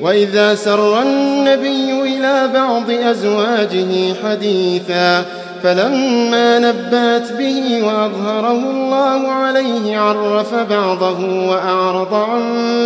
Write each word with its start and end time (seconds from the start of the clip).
وإذا 0.00 0.54
سر 0.54 1.02
النبي 1.02 2.02
إلى 2.02 2.50
بعض 2.54 2.90
أزواجه 2.90 4.14
حديثا 4.24 5.24
فلما 5.62 6.58
نبأت 6.58 7.32
به 7.32 7.82
وأظهره 7.82 8.70
الله 8.70 9.28
عليه 9.28 9.98
عرف 9.98 10.54
بعضه 10.54 11.48
وأعرض 11.48 12.14
عن 12.14 12.42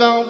بعض 0.00 0.24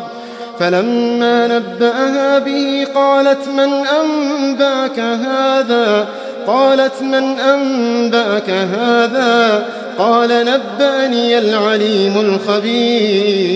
فلما 0.59 1.47
نبأها 1.47 2.39
به 2.39 2.87
قالت 2.95 3.49
من 3.49 3.71
أنبأك 3.87 4.99
هذا؟ 4.99 6.09
قالت 6.47 7.03
من 7.03 7.39
أنبأك 7.39 8.51
هذا؟ 8.51 9.67
قال 9.99 10.29
نبأني 10.29 11.39
العليم 11.39 12.21
الخبير 12.21 13.55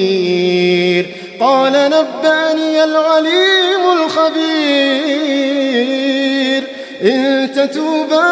قال 1.41 1.73
نبأني 1.73 2.85
العليم 2.85 3.93
الخبير. 3.93 5.19
إن 7.03 7.53
تتوبا 7.55 8.25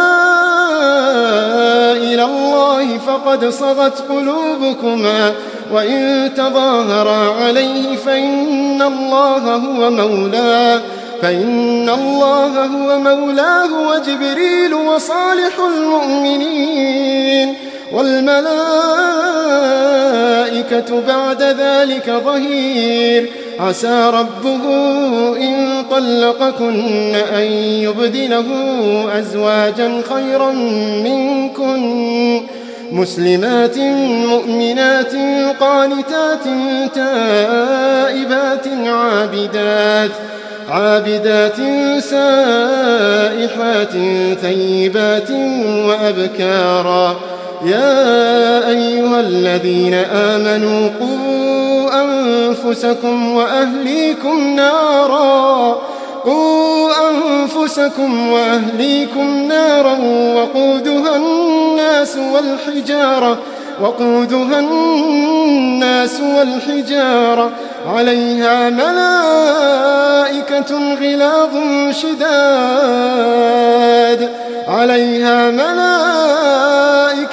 إلى 1.93 2.25
الله 2.25 2.99
فقد 2.99 3.49
صغت 3.49 4.05
قلوبكما 4.09 5.33
وإن 5.73 6.31
تظاهرا 6.37 7.45
عليه 7.45 7.97
فإن 7.97 8.83
الله 8.83 9.55
هو 9.55 9.91
مولاه 9.91 10.81
فإن 11.23 11.89
الله 11.89 12.65
هو 12.65 12.99
مولاه 12.99 13.89
وجبريل 13.89 14.75
وصالح 14.75 15.59
المؤمنين. 15.77 17.55
والملائكة 17.93 18.47
بعد 21.09 21.43
ذلك 21.43 22.11
ظهير. 22.25 23.31
عسى 23.61 24.11
ربه 24.15 24.63
إن 25.37 25.85
طلقكن 25.91 27.15
أن 27.15 27.43
يبدله 27.83 28.47
أزواجا 29.19 30.03
خيرا 30.15 30.53
منكن. 31.05 32.43
مسلمات 32.93 33.79
مؤمنات 34.29 35.13
قانتات 35.61 36.45
تائبات 36.95 38.67
عابدات 38.87 40.11
عابدات 40.71 41.57
سائحات 42.01 43.93
ثيبات 44.41 45.31
وأبكارا. 45.87 47.17
يا 47.67 48.69
أيها 48.69 49.21
الذين 49.21 49.95
آمنوا 49.95 50.89
قوا 51.01 51.91
أنفسكم 52.03 53.35
وأهليكم 53.35 54.57
نارا. 54.57 55.79
قوا 56.25 56.91
أنفسكم 57.11 58.31
وأهليكم 58.31 59.49
نارا 59.49 59.99
وقودها 60.35 61.17
الناس 61.17 62.17
والحجارة. 62.17 63.39
وقودها 63.83 64.59
الناس 64.59 66.21
والحجارة. 66.21 67.51
عليها 67.97 68.71
ملائكة 68.71 70.15
غلاظ 71.01 71.51
شداد. 71.91 73.01
عليها 74.69 75.51
ملائكة 75.51 76.76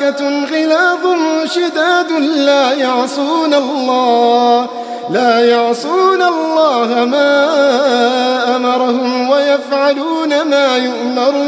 غلاظ 0.02 1.04
شداد 1.46 2.12
لا 2.22 2.74
يعصون 2.74 3.54
الله 3.54 4.68
لا 5.10 5.46
يعصون 5.46 6.22
الله 6.22 7.06
ما 7.06 8.56
أمرهم 8.56 9.30
ويفعلون 9.30 10.42
ما 10.42 10.78
يؤمرون. 10.78 11.44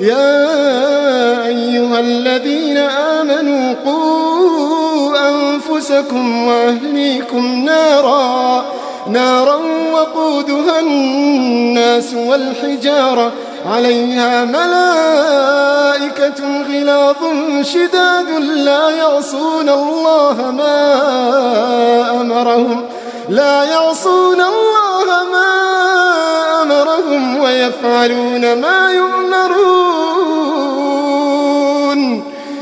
يا 0.00 1.46
أيها 1.46 2.00
الذين 2.00 2.76
آمنوا 2.76 3.74
قوا 3.84 5.16
أنفسكم 5.28 6.46
وأهليكم 6.46 7.64
نارا 7.64 8.64
نارا 9.08 9.58
وقودها 9.92 10.80
الناس 10.80 12.14
والحجارة. 12.14 13.32
عليها 13.66 14.44
ملائكة 14.44 15.42
غلاظ 16.68 17.16
شداد 17.62 18.30
لا 18.40 18.90
يعصون 18.90 19.68
الله 19.68 20.50
ما 20.50 20.80
أمرهم 22.20 22.88
لا 23.28 23.64
يعصون 23.64 24.40
الله 24.40 25.24
ما 25.32 25.52
أمرهم 26.62 27.40
ويفعلون 27.40 28.60
ما 28.60 28.92
يؤمرون. 28.92 29.97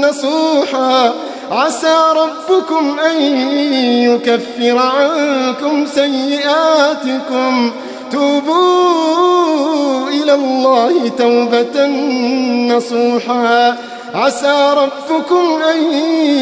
نصوحا. 0.00 1.12
عسى 1.50 1.96
ربكم 2.16 2.96
أن 2.98 3.22
يكفر 4.02 4.78
عنكم 4.78 5.86
سيئاتكم. 5.94 7.72
توبوا 8.12 10.08
إلى 10.08 10.34
الله 10.34 11.08
توبة 11.18 11.86
نصوحا. 12.76 13.76
عسى 14.14 14.74
ربكم 14.76 15.62
أن 15.74 15.92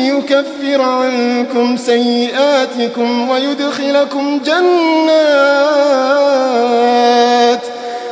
يكفر 0.04 0.82
عنكم 0.82 1.76
سيئاتكم 1.76 3.28
ويدخلكم 3.28 4.40
جنات. 4.44 5.68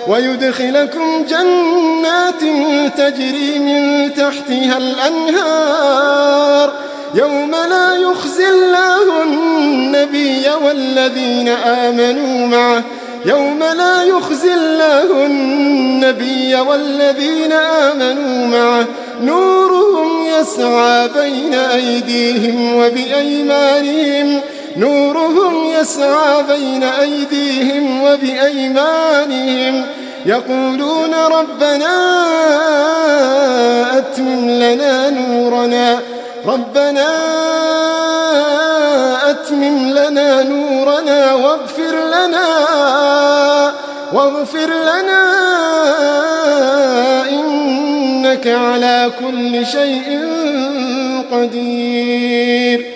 ويدخلكم 0.09 1.25
جنات 1.29 2.41
تجري 2.97 3.59
من 3.59 4.15
تحتها 4.15 4.79
الأنهار. 4.79 6.73
يوم 7.15 7.51
لا 7.51 7.97
يخزي 7.97 8.49
الله 8.49 9.23
النبي 9.23 10.51
والذين 10.65 11.49
آمنوا 11.49 12.47
معه. 12.47 12.83
يوم 13.25 13.59
لا 13.59 14.03
يخزي 14.03 14.55
الله 14.55 15.27
النبي 15.27 16.55
والذين 16.55 17.53
آمنوا 17.53 18.47
معه. 18.47 18.87
نورهم 19.23 20.27
يسعى 20.27 21.09
بين 21.09 21.55
أيديهم 21.55 22.75
وبأيمانهم. 22.77 24.41
نورهم 24.77 25.65
يسعى 25.81 26.43
بين 26.43 26.83
أيديهم 26.83 28.03
وبأيمانهم 28.03 29.87
يقولون 30.27 31.15
ربنا 31.15 31.97
أتمم 33.99 34.51
لنا 34.51 35.11
نورنا 35.11 36.01
ربنا 36.47 37.07
أتمم 39.31 39.91
لنا 39.91 40.43
نورنا 40.43 41.35
واغفر 41.35 41.95
لنا 42.07 42.49
واغفر 44.13 44.67
لنا 44.67 45.23
إنك 47.31 48.47
على 48.47 49.11
كل 49.21 49.67
شيء 49.67 50.21
قدير. 51.33 52.96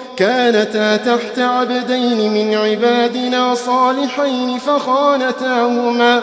كانتا 0.21 0.95
تحت 0.95 1.39
عبدين 1.39 2.33
من 2.33 2.53
عبادنا 2.55 3.55
صالحين 3.55 4.57
فخانتاهما 4.57 6.21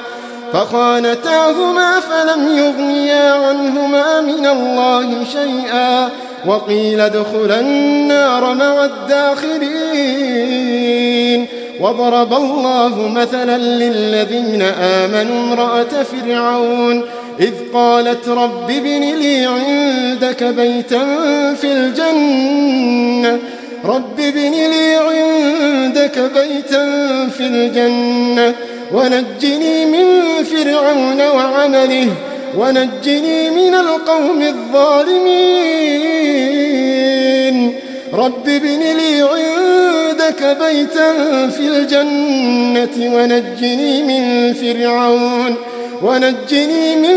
فخانتاهما 0.53 2.01
فلم 2.01 2.59
يغنيا 2.59 3.33
عنهما 3.33 4.21
من 4.21 4.47
الله 4.47 5.25
شيئا 5.25 6.09
وقيل 6.47 7.01
ادخلا 7.01 7.61
النار 7.61 8.55
مع 8.55 8.85
الداخلين. 8.85 10.39
وضرب 11.81 12.33
الله 12.33 13.09
مثلا 13.09 13.59
للذين 13.59 14.63
آمنوا 14.63 15.41
امرأة 15.41 16.03
فرعون 16.03 17.05
إذ 17.41 17.55
قالت 17.75 18.29
رب 18.29 18.71
ابن 18.71 19.01
لي 19.01 19.47
عندك 19.47 20.45
بيتا 20.45 21.05
في 21.55 21.73
الجنة 21.73 23.39
رب 23.89 24.21
ابن 24.21 24.53
لي 24.53 24.95
عندك 24.95 26.19
بيتا 26.19 26.85
في 27.29 27.41
الجنة 27.41 28.55
ونجني 28.93 29.85
من 29.85 30.07
فرعون 30.45 31.21
وعمله 31.21 32.09
ونجني 32.59 33.51
من 33.51 33.75
القوم 33.75 34.43
الظالمين. 34.43 35.79
رب 38.13 38.49
ابن 38.49 38.81
لي 38.81 39.23
عندك 39.23 40.57
بيتا 40.61 41.13
في 41.49 41.61
الجنة 41.61 43.15
ونجني 43.15 44.03
من 44.03 44.53
فرعون 44.53 45.57
ونجني 46.03 46.97
من 46.97 47.17